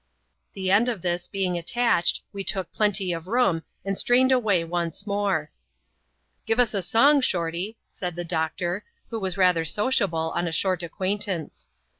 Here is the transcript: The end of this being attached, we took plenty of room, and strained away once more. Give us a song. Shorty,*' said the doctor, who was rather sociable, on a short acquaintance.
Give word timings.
The 0.53 0.71
end 0.71 0.89
of 0.89 1.03
this 1.03 1.27
being 1.27 1.59
attached, 1.59 2.23
we 2.33 2.43
took 2.43 2.71
plenty 2.73 3.13
of 3.13 3.27
room, 3.27 3.61
and 3.85 3.95
strained 3.95 4.31
away 4.31 4.63
once 4.63 5.05
more. 5.05 5.51
Give 6.47 6.59
us 6.59 6.73
a 6.73 6.81
song. 6.81 7.21
Shorty,*' 7.21 7.77
said 7.87 8.15
the 8.15 8.25
doctor, 8.25 8.83
who 9.11 9.19
was 9.19 9.37
rather 9.37 9.63
sociable, 9.63 10.31
on 10.33 10.47
a 10.47 10.51
short 10.51 10.81
acquaintance. 10.81 11.67